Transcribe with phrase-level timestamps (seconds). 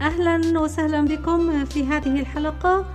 [0.00, 2.86] أهلا وسهلا بكم في هذه الحلقة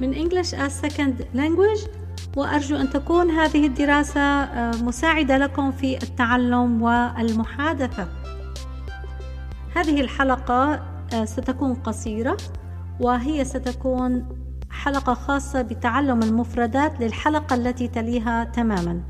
[0.00, 1.88] من English as Second Language
[2.36, 8.08] وأرجو أن تكون هذه الدراسة آه، مساعدة لكم في التعلم والمحادثة.
[9.76, 10.74] هذه الحلقة
[11.14, 12.36] آه، ستكون قصيرة
[13.00, 14.28] وهي ستكون
[14.70, 19.00] حلقة خاصة بتعلم المفردات للحلقة التي تليها تماما.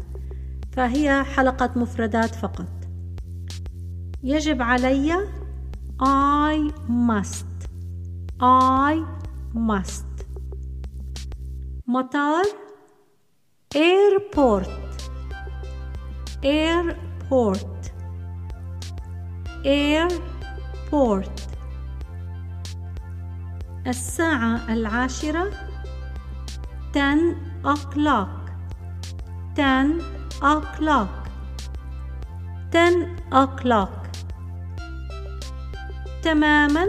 [0.72, 2.66] فهي حلقة مفردات فقط.
[4.22, 5.18] يجب علي
[5.99, 7.45] I must
[8.39, 9.05] I
[9.53, 10.05] must
[11.87, 12.45] مطار
[13.75, 14.69] airport
[16.43, 17.91] airport
[19.65, 21.39] airport
[23.87, 25.51] الساعة العاشرة
[26.93, 28.29] 10 o'clock
[29.55, 30.01] 10
[30.41, 31.09] o'clock
[32.71, 34.02] 10 o'clock
[36.24, 36.86] تماما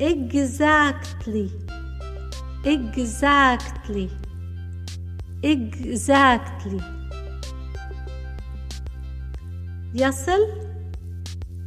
[0.00, 1.48] exactly
[2.64, 4.08] exactly
[5.44, 6.82] exactly
[9.94, 10.42] يصل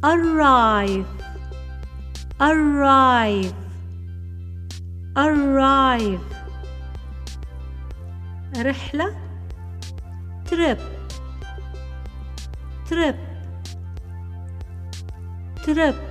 [0.04, 1.06] arrive
[2.40, 3.54] arrive
[5.16, 6.20] arrive
[8.56, 9.16] رحلة
[10.46, 10.78] trip
[12.88, 13.16] trip
[15.64, 16.07] trip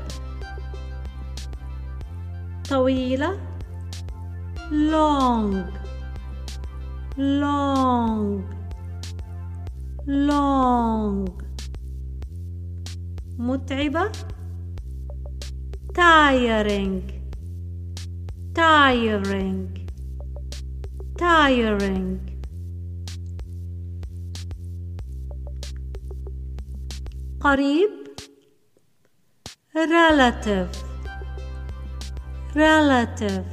[2.69, 3.37] طويلة
[4.71, 5.63] long
[7.17, 8.43] long
[10.07, 11.29] long
[13.39, 14.11] متعبة
[15.93, 17.01] tiring
[18.53, 19.87] tiring
[21.17, 22.19] tiring
[27.39, 27.89] قريب
[29.75, 30.86] relative
[32.56, 33.44] relative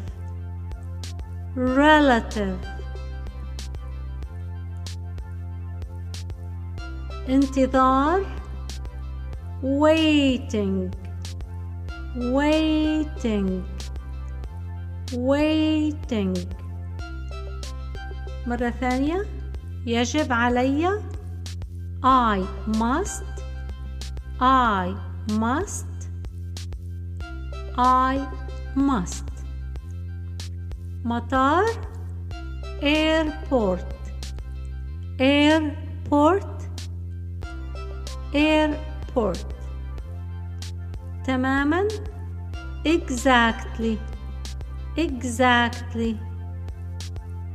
[1.56, 2.59] relative
[7.30, 8.25] انتظار
[9.62, 10.90] waiting
[12.16, 13.50] waiting
[15.13, 16.34] waiting
[18.47, 19.25] مرة ثانية
[19.85, 21.02] يجب علي
[22.03, 23.24] I must
[24.40, 24.96] I
[25.30, 25.85] must
[27.78, 28.43] I
[28.75, 29.30] must
[31.06, 31.66] مطار
[32.81, 33.85] airport
[35.19, 36.57] airport
[38.34, 39.46] airport
[41.25, 41.88] تماما
[42.85, 43.97] exactly
[44.97, 46.16] exactly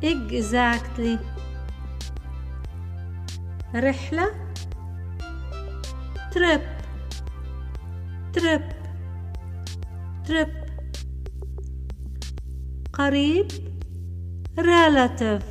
[0.02, 1.18] exactly
[3.74, 4.34] رحلة
[6.32, 6.62] trip
[8.32, 8.62] trip
[10.26, 10.67] trip
[12.99, 13.47] قريب
[14.57, 15.43] relative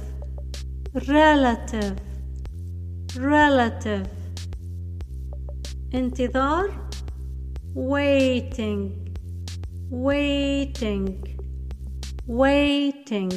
[0.94, 1.98] relative
[3.16, 4.08] relative
[5.94, 6.90] انتظار
[7.74, 8.90] waiting
[9.90, 11.08] waiting
[12.28, 13.32] waiting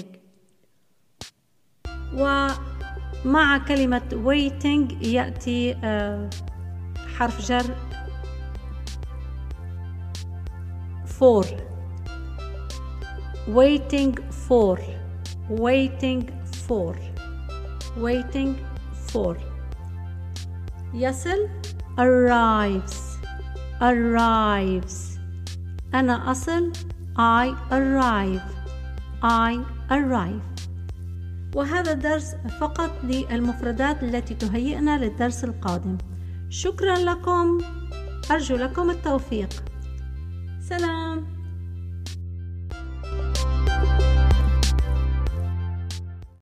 [2.13, 6.29] ومع كلمة waiting يأتي آه،
[7.17, 7.75] حرف جر
[11.19, 11.70] for
[13.47, 14.16] waiting
[14.47, 14.79] for.
[15.50, 16.29] Waiting
[16.68, 16.96] for.
[17.97, 18.56] Waiting
[19.12, 19.35] for.
[20.94, 21.50] يصل
[21.97, 22.96] arrives.
[23.81, 25.19] Arrives.
[25.94, 26.72] أنا أصل
[27.18, 28.41] I arrive.
[29.24, 29.59] I
[29.90, 30.41] arrive.
[31.56, 35.97] وهذا الدرس فقط للمفردات التي تهيئنا للدرس القادم.
[36.50, 37.57] شكرا لكم.
[38.31, 39.50] أرجو لكم التوفيق.
[40.59, 41.41] سلام.